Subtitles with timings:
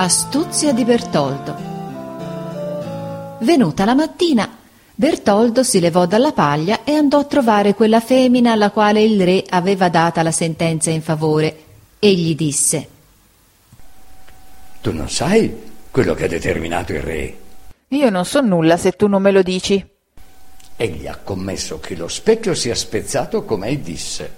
[0.00, 1.56] Astuzia di Bertoldo.
[3.40, 4.48] Venuta la mattina,
[4.94, 9.42] Bertoldo si levò dalla paglia e andò a trovare quella femmina alla quale il re
[9.48, 11.64] aveva data la sentenza in favore
[11.98, 12.88] e gli disse
[14.80, 15.52] Tu non sai
[15.90, 17.38] quello che ha determinato il re?
[17.88, 19.84] Io non so nulla se tu non me lo dici.
[20.76, 24.36] Egli ha commesso che lo specchio sia spezzato come ei disse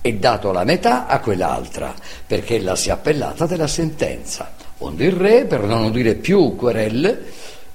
[0.00, 1.92] e dato la metà a quell'altra
[2.24, 4.61] perché ella sia appellata della sentenza.
[4.84, 7.22] Onde il re, per non udire più querelle,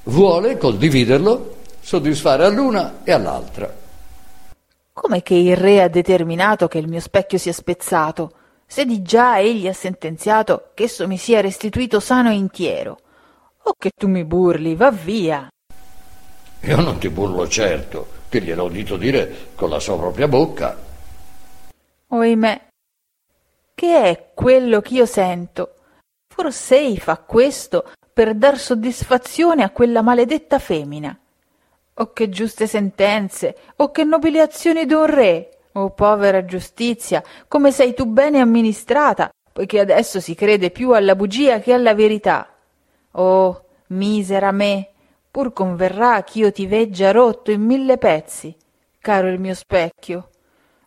[0.03, 3.73] vuole col dividerlo soddisfare all'una e all'altra.
[4.91, 8.31] Come che il re ha determinato che il mio specchio sia spezzato,
[8.65, 12.99] se di già egli ha sentenziato che esso mi sia restituito sano e intiero?
[13.63, 15.48] O che tu mi burli, va via.
[16.62, 20.77] Io non ti burlo certo, che gliel'ho udito dire con la sua propria bocca.
[22.09, 22.67] Oimè,
[23.73, 25.77] che è quello che io sento?
[26.40, 31.18] Forse ei fa questo per dar soddisfazione a quella maledetta femmina.
[31.96, 37.96] Oh che giuste sentenze, oh che nobili azioni d'un re, oh povera giustizia, come sei
[37.96, 42.48] tu bene amministrata, poiché adesso si crede più alla bugia che alla verità.
[43.13, 44.90] Oh, misera me,
[45.32, 48.55] pur converrà ch'io ti veggia rotto in mille pezzi,
[48.99, 50.29] caro il mio specchio.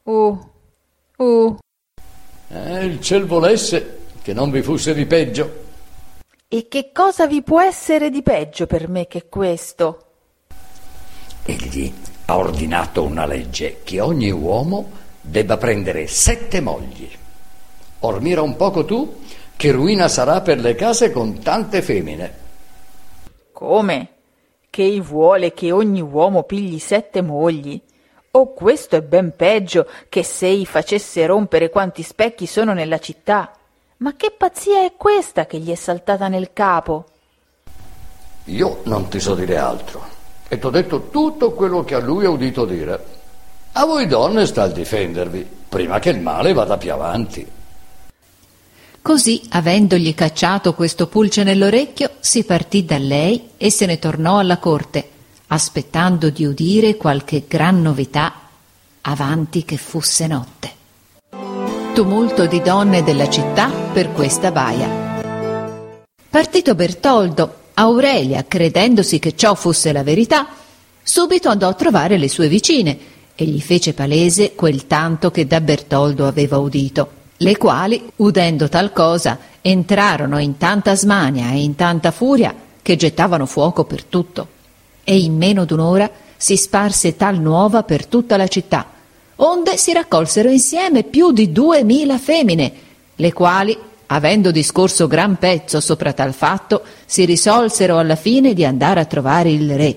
[0.04, 0.38] Uh,
[1.16, 1.58] uh.
[2.46, 5.68] Eh, il ciel volesse che non vi fosse di peggio.
[6.48, 10.04] E che cosa vi può essere di peggio per me che questo?
[11.44, 11.92] Egli
[12.26, 17.08] ha ordinato una legge che ogni uomo debba prendere sette mogli.
[18.00, 19.20] Or mira un poco tu
[19.56, 22.34] che ruina sarà per le case con tante femmine.
[23.52, 24.08] Come?
[24.70, 27.80] Che ei vuole che ogni uomo pigli sette mogli?
[28.32, 33.52] Oh, questo è ben peggio che se ei facesse rompere quanti specchi sono nella città.
[34.00, 37.04] Ma che pazzia è questa che gli è saltata nel capo?
[38.44, 40.02] Io non ti so dire altro
[40.48, 43.04] e t'ho detto tutto quello che a lui ho udito dire.
[43.72, 47.46] A voi donne sta il difendervi, prima che il male vada più avanti.
[49.02, 54.56] Così, avendogli cacciato questo pulce nell'orecchio, si partì da lei e se ne tornò alla
[54.56, 55.10] corte,
[55.48, 58.32] aspettando di udire qualche gran novità
[59.02, 60.79] avanti che fosse notte.
[62.00, 64.88] Tumulto di donne della città per questa baia.
[66.30, 70.46] Partito Bertoldo, Aurelia, credendosi che ciò fosse la verità,
[71.02, 72.98] subito andò a trovare le sue vicine
[73.34, 78.94] e gli fece palese quel tanto che da Bertoldo aveva udito, le quali, udendo tal
[78.94, 84.48] cosa, entrarono in tanta smania e in tanta furia che gettavano fuoco per tutto.
[85.04, 88.86] E in meno d'un'ora si sparse tal nuova per tutta la città,
[89.42, 92.72] onde si raccolsero insieme più di duemila femmine,
[93.16, 99.00] le quali, avendo discorso gran pezzo sopra tal fatto, si risolsero alla fine di andare
[99.00, 99.96] a trovare il re.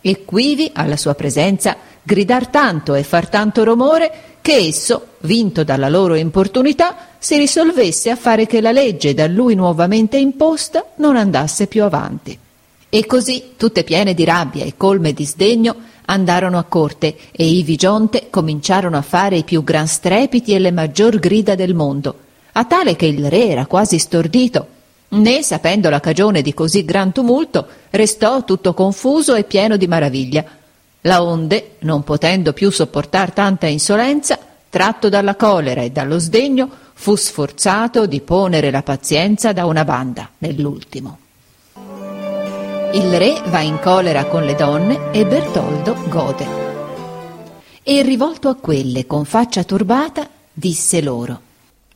[0.00, 5.88] E quivi, alla sua presenza, gridar tanto e far tanto rumore che esso, vinto dalla
[5.88, 11.66] loro importunità, si risolvesse a fare che la legge da lui nuovamente imposta non andasse
[11.66, 12.38] più avanti.
[12.88, 15.74] E così, tutte piene di rabbia e colme di sdegno,
[16.06, 20.72] andarono a corte e ivi giunte cominciarono a fare i più gran strepiti e le
[20.72, 22.14] maggior grida del mondo,
[22.52, 24.66] a tale che il re era quasi stordito,
[25.08, 30.44] né sapendo la cagione di così gran tumulto, restò tutto confuso e pieno di maraviglia.
[31.02, 37.14] La onde, non potendo più sopportar tanta insolenza, tratto dalla colera e dallo sdegno, fu
[37.14, 41.18] sforzato di ponere la pazienza da una banda nell'ultimo.
[42.96, 46.46] Il re va in colera con le donne e Bertoldo gode.
[47.82, 51.40] E rivolto a quelle con faccia turbata, disse loro: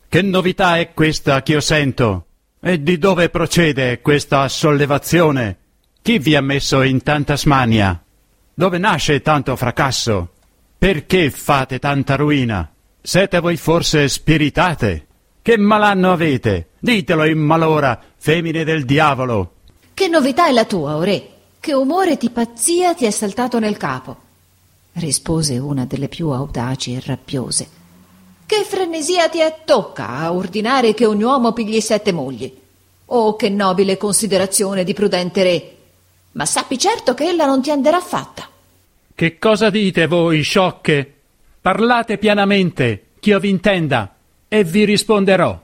[0.07, 2.27] Che novità è questa che io sento?
[2.61, 5.57] E di dove procede questa sollevazione?
[6.03, 7.99] Chi vi ha messo in tanta smania?
[8.53, 10.33] Dove nasce tanto fracasso?
[10.77, 12.71] Perché fate tanta ruina?
[13.01, 15.07] Siete voi forse spiritate?
[15.41, 16.73] Che malanno avete?
[16.79, 19.55] Ditelo in malora, femmine del diavolo.
[20.01, 21.29] Che novità è la tua, o re?
[21.61, 24.17] Che umore di pazzia ti è saltato nel capo?
[24.95, 27.69] rispose una delle più audaci e rabbiose.
[28.47, 32.51] Che frenesia ti è tocca a ordinare che ogni uomo pigli sette mogli?
[33.05, 35.77] Oh, che nobile considerazione di prudente re!
[36.33, 38.49] Ma sappi certo che ella non ti anderà fatta.
[39.15, 41.15] Che cosa dite voi, sciocche?
[41.61, 44.15] Parlate pianamente, ch'io vi intenda,
[44.49, 45.61] e vi risponderò.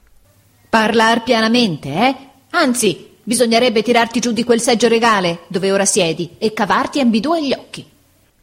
[0.68, 2.16] Parlar pianamente, eh?
[2.50, 7.52] Anzi, bisognerebbe tirarti giù di quel seggio regale dove ora siedi e cavarti ambidue gli
[7.52, 7.84] occhi.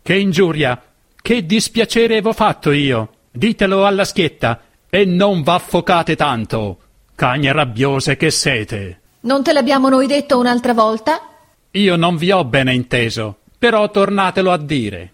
[0.01, 0.79] Che ingiuria!
[1.21, 3.13] Che dispiacere v'ho fatto io!
[3.31, 4.59] Ditelo alla schietta
[4.89, 6.77] e non v'affocate tanto,
[7.15, 8.99] cagne rabbiose che siete.
[9.21, 11.29] Non te l'abbiamo noi detto un'altra volta?
[11.71, 15.11] Io non vi ho bene inteso, però tornatelo a dire.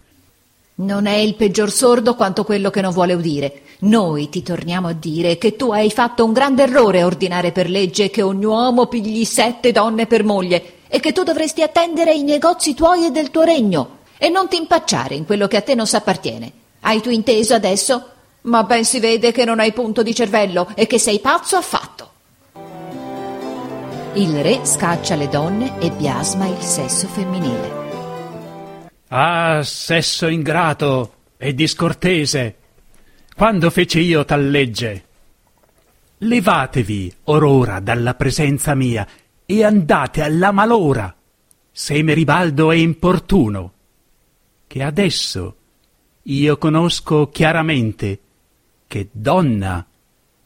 [0.80, 3.62] Non è il peggior sordo quanto quello che non vuole udire.
[3.80, 7.68] Noi ti torniamo a dire che tu hai fatto un grande errore a ordinare per
[7.68, 12.22] legge che ogni uomo pigli sette donne per moglie e che tu dovresti attendere i
[12.22, 15.74] negozi tuoi e del tuo regno e non ti impacciare in quello che a te
[15.74, 16.50] non s'appartiene.
[16.80, 18.06] Hai tu inteso adesso?
[18.42, 22.08] Ma ben si vede che non hai punto di cervello e che sei pazzo affatto.
[24.14, 27.79] Il re scaccia le donne e biasma il sesso femminile.
[29.12, 32.54] Ah, sesso ingrato e discortese!
[33.34, 35.04] Quando feci io tal legge?
[36.18, 39.04] Levatevi or ora dalla presenza mia
[39.44, 41.12] e andate alla malora,
[41.72, 43.72] se Meribaldo è importuno,
[44.68, 45.56] che adesso
[46.22, 48.20] io conosco chiaramente
[48.86, 49.84] che donna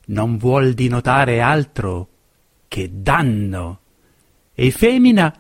[0.07, 2.09] non vuol dinotare altro
[2.67, 3.81] che danno,
[4.55, 5.39] e femmina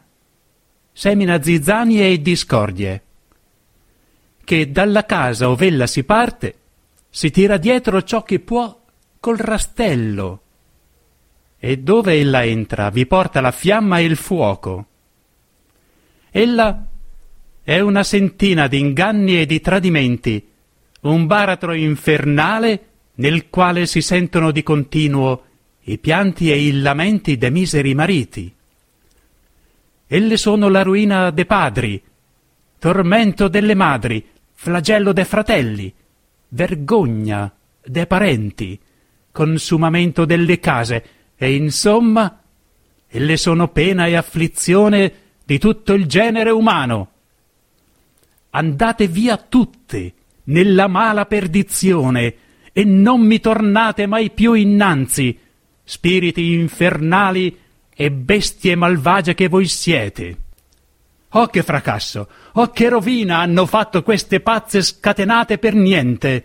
[0.92, 3.03] semina zizzanie e discordie,
[4.44, 6.54] che dalla casa ov'ella si parte
[7.14, 8.76] si tira dietro ciò che può
[9.20, 10.40] col rastello,
[11.60, 14.86] e dove ella entra vi porta la fiamma e il fuoco.
[16.30, 16.86] Ella
[17.62, 20.44] è una sentina di inganni e di tradimenti,
[21.02, 25.44] un baratro infernale nel quale si sentono di continuo
[25.82, 28.52] i pianti e i lamenti dei miseri mariti.
[30.08, 32.02] Elle sono la ruina dei padri,
[32.78, 34.32] tormento delle madri,
[34.64, 35.92] flagello dei fratelli,
[36.48, 37.52] vergogna
[37.84, 38.80] dei parenti,
[39.30, 41.04] consumamento delle case,
[41.36, 42.40] e insomma,
[43.06, 45.12] elle sono pena e afflizione
[45.44, 47.10] di tutto il genere umano.
[48.50, 50.14] Andate via tutte
[50.44, 52.34] nella mala perdizione
[52.72, 55.38] e non mi tornate mai più innanzi,
[55.84, 57.54] spiriti infernali
[57.94, 60.43] e bestie malvagie che voi siete.
[61.36, 66.44] Oh che fracasso, oh che rovina hanno fatto queste pazze scatenate per niente.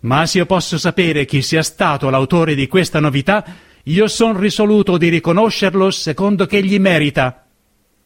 [0.00, 3.44] Ma se io posso sapere chi sia stato l'autore di questa novità,
[3.82, 7.44] io son risoluto di riconoscerlo secondo che gli merita.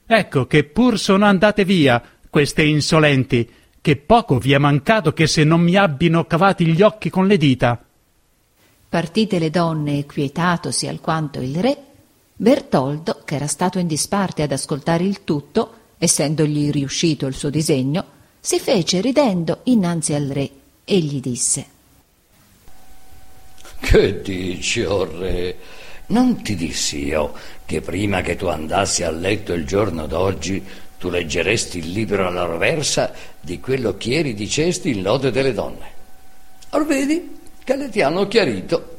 [0.04, 3.48] Ecco che pur sono andate via queste insolenti,
[3.81, 7.37] che poco vi è mancato che se non mi abbino cavati gli occhi con le
[7.37, 7.81] dita.
[8.88, 11.76] Partite le donne e quietatosi alquanto il re,
[12.34, 18.04] Bertoldo, che era stato in disparte ad ascoltare il tutto, essendogli riuscito il suo disegno,
[18.40, 20.50] si fece ridendo innanzi al re
[20.84, 21.66] e gli disse
[23.78, 25.56] Che dici, o oh re?
[26.06, 27.32] Non ti dissi io
[27.64, 30.60] che prima che tu andassi a letto il giorno d'oggi
[30.99, 35.87] tu leggeresti il libro alla roversa di quello che ieri dicesti in lode delle donne.
[36.70, 38.96] Or vedi che le ti hanno chiarito.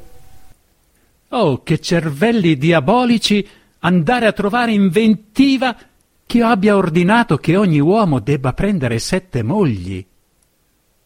[1.30, 3.46] Oh, che cervelli diabolici
[3.80, 5.76] andare a trovare inventiva
[6.26, 10.06] che io abbia ordinato che ogni uomo debba prendere sette mogli.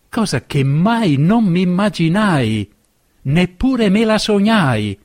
[0.09, 2.71] Cosa che mai non mi immaginai,
[3.23, 4.97] neppure me la sognai.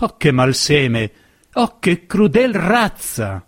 [0.00, 1.12] Oh, che malseme!
[1.54, 3.44] Oh, che crudel razza!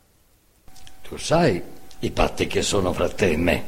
[1.02, 1.62] Tu sai
[2.00, 3.64] i patti che sono fra te e me.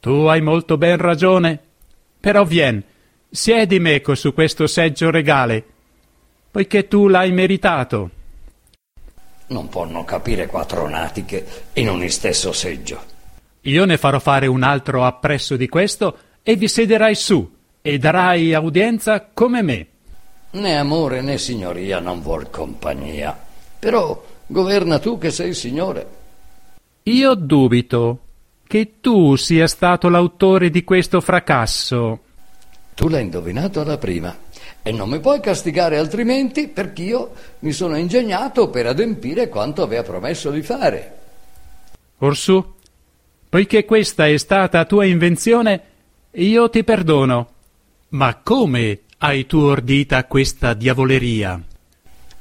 [0.00, 1.60] Tu hai molto ben ragione.
[2.20, 2.82] Però vien,
[3.28, 5.64] siedi meco su questo seggio regale,
[6.50, 8.10] poiché tu l'hai meritato.
[9.48, 13.14] Non possono capire quattro natiche in un stesso seggio.
[13.62, 17.48] Io ne farò fare un altro appresso di questo e vi sederai su
[17.82, 19.86] e darai audienza come me.
[20.50, 23.38] Né amore né signoria non vuol compagnia.
[23.78, 26.06] Però governa tu che sei signore.
[27.04, 28.20] Io dubito
[28.66, 32.20] che tu sia stato l'autore di questo fracasso.
[32.94, 34.34] Tu l'hai indovinato alla prima
[34.86, 40.04] e non mi puoi castigare altrimenti perché io mi sono ingegnato per adempiere quanto aveva
[40.04, 41.16] promesso di fare.
[42.18, 42.64] Orsù,
[43.48, 45.80] poiché questa è stata tua invenzione,
[46.30, 47.48] io ti perdono.
[48.10, 51.60] Ma come hai tu ordita questa diavoleria?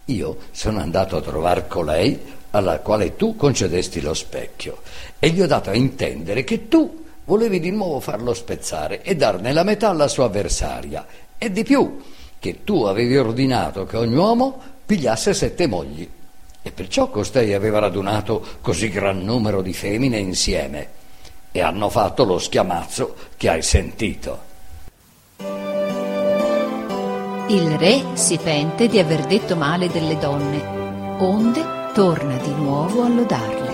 [0.06, 2.20] Io sono andato a trovar colei
[2.52, 4.84] alla quale tu concedesti lo specchio
[5.18, 9.52] e gli ho dato a intendere che tu volevi di nuovo farlo spezzare e darne
[9.52, 11.08] la metà alla sua avversaria
[11.40, 12.14] e di più
[12.46, 16.08] che tu avevi ordinato che ogni uomo pigliasse sette mogli.
[16.62, 20.90] E perciò costei aveva radunato così gran numero di femmine insieme
[21.52, 24.40] e hanno fatto lo schiamazzo che hai sentito.
[27.48, 31.64] Il re si pente di aver detto male delle donne, onde
[31.96, 33.74] torna di nuovo a lodarle.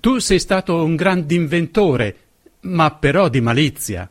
[0.00, 2.16] Tu sei stato un grande inventore,
[2.60, 4.10] ma però di malizia.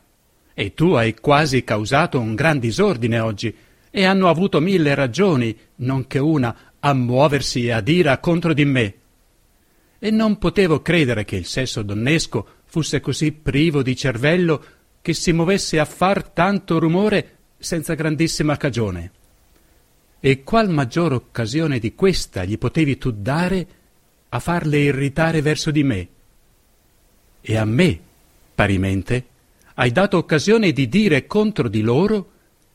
[0.60, 3.50] E tu hai quasi causato un gran disordine oggi,
[3.90, 8.94] e hanno avuto mille ragioni, nonché una, a muoversi ad ira contro di me.
[9.98, 14.62] E non potevo credere che il sesso donnesco fosse così privo di cervello
[15.00, 19.12] che si muovesse a far tanto rumore senza grandissima cagione.
[20.20, 23.66] E qual maggior occasione di questa gli potevi tu dare
[24.28, 26.08] a farle irritare verso di me?
[27.40, 27.98] E a me,
[28.54, 29.24] parimente,
[29.74, 32.30] hai dato occasione di dire contro di loro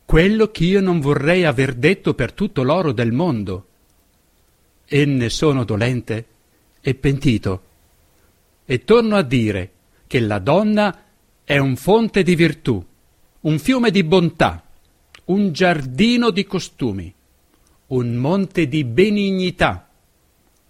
[0.05, 3.67] quello che io non vorrei aver detto per tutto l'oro del mondo.
[4.85, 6.25] E ne sono dolente
[6.81, 7.63] e pentito.
[8.65, 9.71] E torno a dire
[10.07, 11.03] che la donna
[11.43, 12.83] è un fonte di virtù,
[13.41, 14.63] un fiume di bontà,
[15.25, 17.13] un giardino di costumi
[17.87, 19.87] un monte di benignità,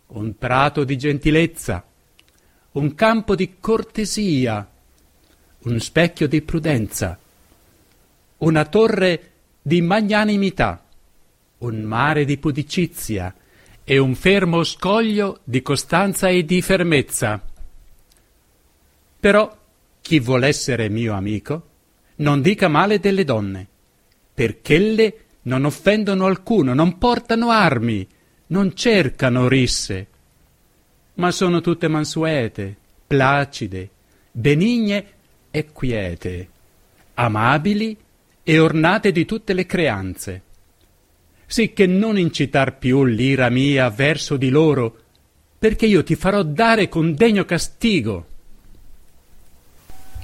[0.08, 1.86] un prato di gentilezza,
[2.74, 4.70] un campo di cortesia,
[5.66, 7.18] un specchio di prudenza,
[8.38, 9.32] una torre
[9.62, 10.84] di magnanimità,
[11.60, 13.34] un mare di pudicizia
[13.84, 17.42] e un fermo scoglio di costanza e di fermezza.
[19.20, 19.58] Però
[20.02, 21.70] chi vuol essere mio amico,
[22.18, 23.68] non dica male delle donne,
[24.34, 28.08] perché le non offendono alcuno, non portano armi,
[28.48, 30.08] non cercano risse,
[31.16, 32.76] ma sono tutte mansuete,
[33.08, 33.90] placide,
[34.32, 35.14] benigne
[35.56, 36.50] e quiete,
[37.14, 37.96] amabili
[38.44, 40.42] e ornate di tutte le creanze.
[41.46, 44.98] Sì che non incitar più l'ira mia verso di loro,
[45.58, 48.26] perché io ti farò dare con degno castigo.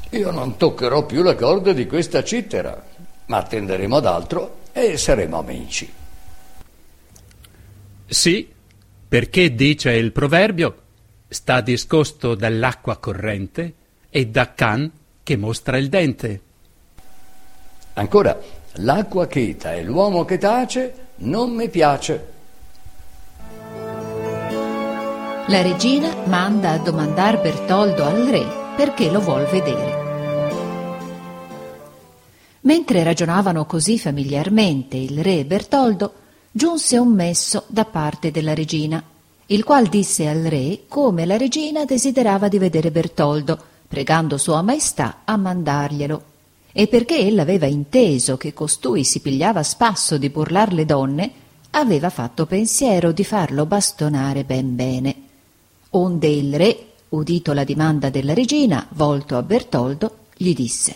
[0.09, 2.85] Io non toccherò più le corde di questa cittera,
[3.27, 5.89] ma attenderemo ad altro e saremo amici.
[8.05, 8.51] Sì,
[9.07, 10.75] perché dice il proverbio,
[11.29, 13.73] sta discosto dall'acqua corrente
[14.09, 14.91] e da can
[15.23, 16.41] che mostra il dente.
[17.93, 18.39] Ancora,
[18.75, 22.29] l'acqua cheta e l'uomo che tace non mi piace.
[25.47, 29.99] La regina manda a domandar Bertoldo al re perché lo vuol vedere.
[32.61, 36.13] Mentre ragionavano così familiarmente il re e Bertoldo,
[36.51, 39.03] giunse un messo da parte della regina,
[39.47, 45.17] il qual disse al re come la regina desiderava di vedere Bertoldo, pregando Sua Maestà
[45.25, 46.23] a mandarglielo.
[46.71, 51.31] E perché ella aveva inteso che costui si pigliava spasso di burlar le donne,
[51.71, 55.15] aveva fatto pensiero di farlo bastonare ben bene.
[55.89, 60.95] Onde il re, udito la dimanda della regina, volto a Bertoldo, gli disse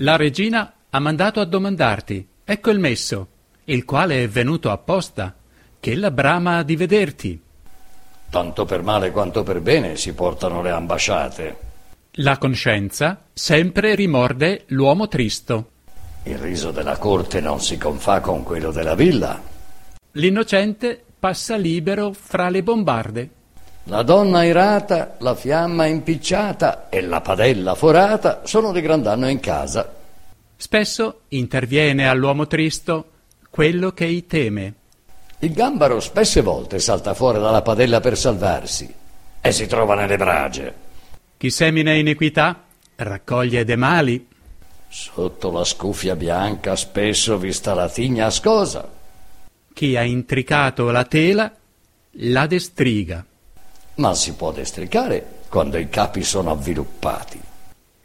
[0.00, 3.28] la regina ha mandato a domandarti, ecco il messo,
[3.64, 5.34] il quale è venuto apposta,
[5.80, 7.40] che la brama di vederti.
[8.28, 11.65] Tanto per male quanto per bene si portano le ambasciate.
[12.20, 15.70] La coscienza sempre rimorde l'uomo tristo.
[16.22, 19.38] Il riso della corte non si confà con quello della villa.
[20.12, 23.30] L'innocente passa libero fra le bombarde.
[23.84, 29.38] La donna irata, la fiamma impicciata e la padella forata sono di gran danno in
[29.38, 29.94] casa.
[30.56, 33.10] Spesso interviene all'uomo tristo
[33.50, 34.74] quello che ei teme.
[35.40, 38.90] Il gambaro spesse volte salta fuori dalla padella per salvarsi
[39.38, 40.85] e si trova nelle brage.
[41.36, 42.64] Chi semina iniquità
[42.96, 44.28] raccoglie de mali.
[44.88, 48.90] Sotto la scuffia bianca spesso vista la tigna ascosa.
[49.72, 51.54] Chi ha intricato la tela
[52.10, 53.24] la destriga
[53.96, 57.40] ma si può destricare quando i capi sono avviluppati.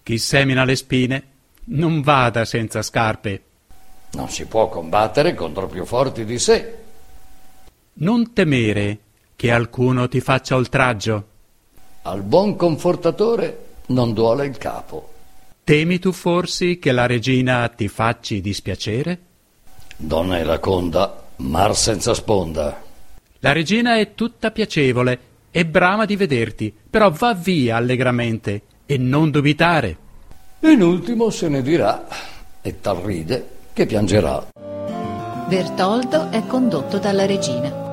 [0.04, 1.24] Chi semina le spine
[1.66, 3.44] non vada senza scarpe.
[4.12, 6.78] Non si può combattere contro più forti di sé.
[7.94, 9.00] Non temere
[9.36, 11.28] che alcuno ti faccia oltraggio.
[12.03, 15.10] Al buon confortatore non duole il capo.
[15.63, 19.20] Temi tu forsi che la regina ti facci dispiacere?
[19.98, 22.81] Donna iraconda, mar senza sponda.
[23.39, 25.20] La regina è tutta piacevole
[25.51, 29.98] e brama di vederti, però va via allegramente e non dubitare.
[30.62, 32.08] In ultimo se ne dirà,
[32.62, 34.48] e tal ride che piangerà.
[35.48, 37.90] Bertoldo è condotto dalla regina.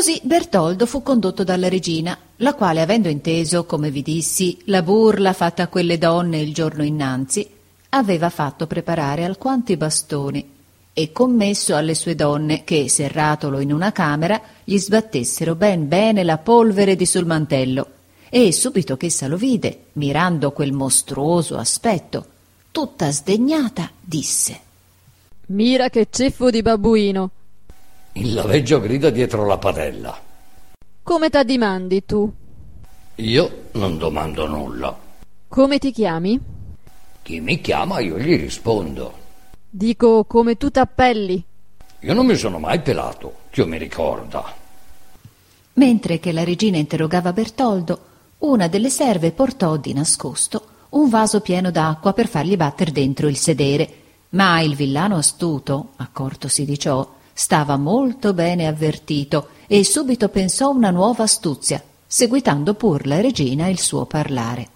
[0.00, 5.34] Così Bertoldo fu condotto dalla regina, la quale, avendo inteso, come vi dissi, la burla
[5.34, 7.46] fatta a quelle donne il giorno innanzi,
[7.90, 10.52] aveva fatto preparare alquanti bastoni
[10.94, 16.38] e commesso alle sue donne che, serratolo in una camera, gli sbattessero ben bene la
[16.38, 17.86] polvere di sul mantello.
[18.30, 22.24] E subito ch'essa lo vide, mirando quel mostruoso aspetto,
[22.70, 24.60] tutta sdegnata, disse
[25.48, 27.32] Mira che ceffo di babbuino.
[28.12, 30.18] Il laveggio grida dietro la padella.
[31.02, 32.32] Come t'addimandi tu?
[33.16, 34.98] Io non domando nulla.
[35.48, 36.40] Come ti chiami?
[37.22, 39.14] Chi mi chiama io gli rispondo.
[39.68, 41.44] Dico come tu t'appelli.
[42.00, 44.44] Io non mi sono mai pelato, che io mi ricorda.
[45.74, 47.98] Mentre che la regina interrogava Bertoldo,
[48.38, 53.36] una delle serve portò di nascosto un vaso pieno d'acqua per fargli batter dentro il
[53.36, 53.88] sedere,
[54.30, 60.90] ma il villano astuto, accortosi di ciò, stava molto bene avvertito e subito pensò una
[60.90, 64.68] nuova astuzia, seguitando pur la regina il suo parlare.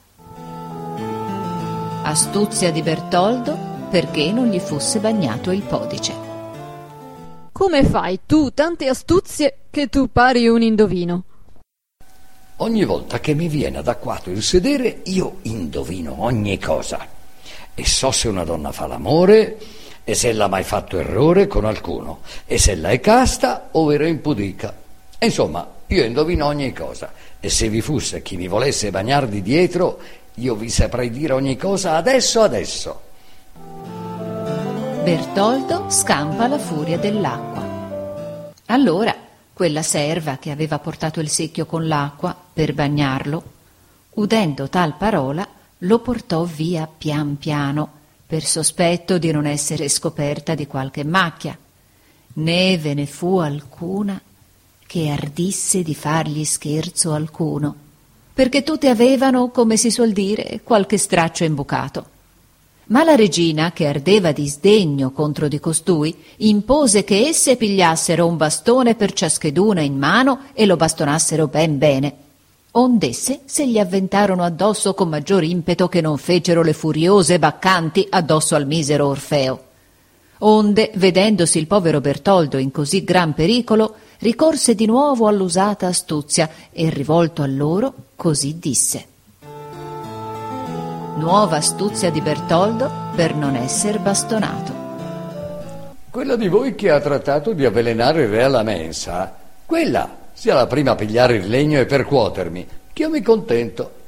[2.05, 3.55] Astuzia di Bertoldo
[3.91, 6.15] perché non gli fosse bagnato il podice.
[7.53, 11.25] Come fai tu tante astuzie che tu pari un indovino?
[12.57, 17.07] Ogni volta che mi viene adeguato il sedere, io indovino ogni cosa.
[17.75, 19.59] E so se una donna fa l'amore,
[20.05, 24.07] e se l'ha mai fatto errore con alcuno, e se la è casta o era
[24.07, 24.75] impudica.
[25.19, 27.13] E insomma, io indovino ogni cosa.
[27.41, 29.99] E se vi fosse chi mi volesse bagnare di dietro,
[30.35, 33.01] io vi saprei dire ogni cosa adesso adesso.
[35.03, 38.53] Bertoldo scampa la furia dell'acqua.
[38.67, 39.15] Allora
[39.53, 43.43] quella serva che aveva portato il secchio con l'acqua per bagnarlo,
[44.15, 45.47] udendo tal parola,
[45.79, 47.91] lo portò via pian piano,
[48.27, 51.57] per sospetto di non essere scoperta di qualche macchia.
[52.35, 54.21] Né ve ne fu alcuna
[54.87, 57.75] che ardisse di fargli scherzo alcuno,
[58.33, 62.07] perché tutte avevano, come si suol dire, qualche straccio imbucato.
[62.87, 68.37] Ma la regina, che ardeva di sdegno contro di costui, impose che esse pigliassero un
[68.37, 72.17] bastone per ciascheduna in mano e lo bastonassero ben bene.
[72.77, 78.55] Ondesse se gli avventarono addosso con maggior impeto che non fecero le furiose baccanti addosso
[78.55, 79.63] al misero Orfeo.
[80.39, 86.91] Onde, vedendosi il povero Bertoldo in così gran pericolo, ricorse di nuovo all'usata astuzia e
[86.91, 89.13] rivolto a loro così disse
[91.17, 94.83] nuova astuzia di Bertoldo per non essere bastonato.
[96.11, 100.67] Quella di voi che ha trattato di avvelenare il re alla mensa, quella sia la
[100.67, 104.03] prima a pigliare il legno e percuotermi, che io mi contento.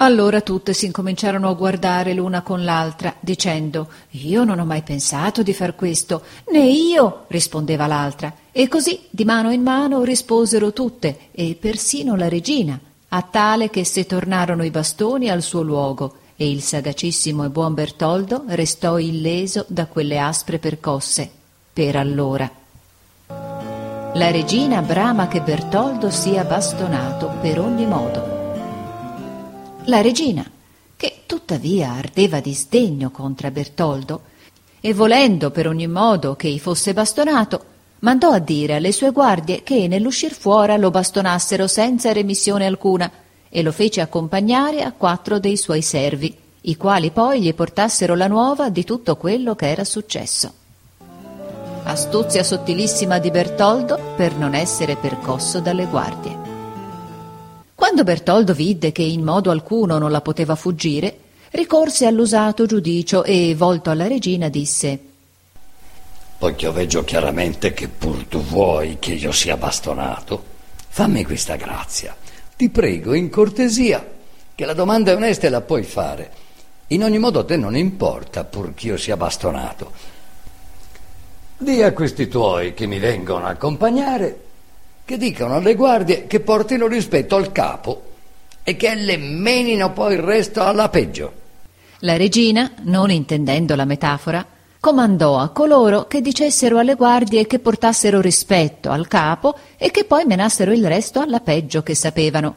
[0.00, 5.42] Allora tutte si incominciarono a guardare l'una con l'altra, dicendo Io non ho mai pensato
[5.42, 8.32] di far questo, né io, rispondeva l'altra.
[8.52, 13.84] E così, di mano in mano, risposero tutte, e persino la regina, a tale che
[13.84, 19.64] se tornarono i bastoni al suo luogo e il sagacissimo e buon Bertoldo restò illeso
[19.66, 21.28] da quelle aspre percosse,
[21.72, 22.48] per allora.
[24.18, 28.26] La regina brama che Bertoldo sia bastonato per ogni modo.
[29.84, 30.44] La regina,
[30.96, 34.22] che tuttavia ardeva di sdegno contra Bertoldo,
[34.80, 37.64] e volendo per ogni modo che ei fosse bastonato,
[38.00, 43.08] mandò a dire alle sue guardie che nell'uscir fuora lo bastonassero senza remissione alcuna
[43.48, 48.26] e lo fece accompagnare a quattro dei suoi servi, i quali poi gli portassero la
[48.26, 50.52] nuova di tutto quello che era successo.
[51.84, 56.36] Astuzia sottilissima di Bertoldo per non essere percosso dalle guardie.
[57.72, 61.18] Quando Bertoldo vidde che in modo alcuno non la poteva fuggire,
[61.52, 64.98] ricorse all'usato giudicio e, volto alla regina, disse
[66.36, 70.42] Poiché io veggio chiaramente che pur tu vuoi che io sia bastonato,
[70.88, 72.16] fammi questa grazia.
[72.56, 74.04] Ti prego, in cortesia,
[74.52, 76.32] che la domanda è onesta e la puoi fare.
[76.88, 80.17] In ogni modo a te non importa pur che io sia bastonato.
[81.60, 84.40] Dì a questi tuoi che mi vengono a accompagnare
[85.04, 88.02] che dicano alle guardie che portino rispetto al capo
[88.62, 91.32] e che le menino poi il resto alla peggio.
[92.00, 94.46] La regina, non intendendo la metafora,
[94.78, 100.26] comandò a coloro che dicessero alle guardie che portassero rispetto al capo e che poi
[100.26, 102.54] menassero il resto alla peggio che sapevano.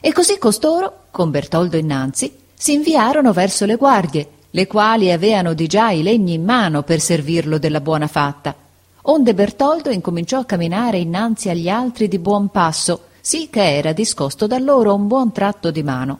[0.00, 5.66] E così costoro, con Bertoldo innanzi, si inviarono verso le guardie, le quali avevano di
[5.66, 8.54] già i legni in mano per servirlo della buona fatta.
[9.02, 14.46] Onde Bertoldo incominciò a camminare innanzi agli altri di buon passo, sì che era discosto
[14.46, 16.18] da loro un buon tratto di mano.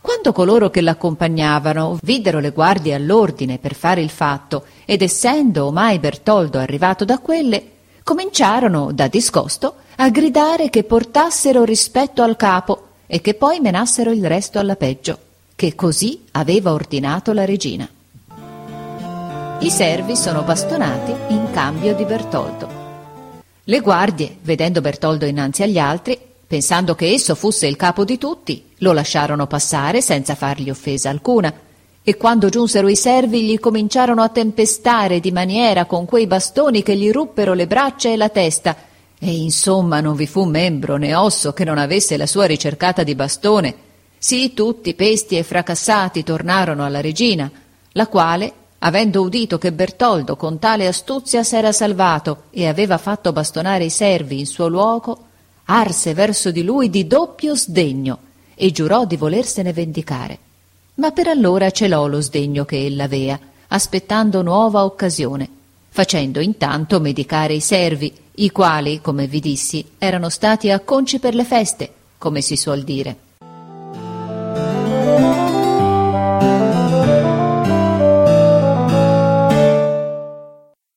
[0.00, 5.98] Quando coloro che l'accompagnavano videro le guardie all'ordine per fare il fatto, ed essendo ormai
[5.98, 7.70] Bertoldo arrivato da quelle,
[8.02, 14.26] cominciarono, da discosto, a gridare che portassero rispetto al capo e che poi menassero il
[14.26, 15.18] resto alla peggio,
[15.56, 17.88] che così aveva ordinato la regina.
[19.60, 22.68] I servi sono bastonati in cambio di Bertoldo.
[23.64, 28.62] Le guardie, vedendo Bertoldo innanzi agli altri, pensando che esso fosse il capo di tutti,
[28.78, 31.52] lo lasciarono passare senza fargli offesa alcuna,
[32.02, 36.96] e quando giunsero i servi gli cominciarono a tempestare di maniera con quei bastoni che
[36.96, 38.76] gli ruppero le braccia e la testa,
[39.18, 43.14] e insomma non vi fu membro né osso che non avesse la sua ricercata di
[43.14, 43.74] bastone.
[44.26, 47.50] Sì, tutti pesti e fracassati tornarono alla regina,
[47.92, 53.84] la quale, avendo udito che Bertoldo con tale astuzia s'era salvato e aveva fatto bastonare
[53.84, 55.24] i servi in suo luogo,
[55.66, 58.18] arse verso di lui di doppio sdegno
[58.54, 60.38] e giurò di volersene vendicare.
[60.94, 65.46] Ma per allora celò lo sdegno che ella avea, aspettando nuova occasione,
[65.90, 71.44] facendo intanto medicare i servi, i quali, come vi dissi, erano stati acconci per le
[71.44, 73.23] feste, come si suol dire.